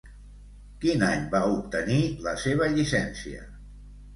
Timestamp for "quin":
0.85-1.03